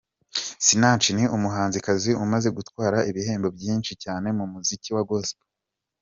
[0.65, 1.79] Sinach ni umuhanzi
[2.23, 5.47] umaze gutwara ibihembo byinshi cyane mu muziki wa Gospel.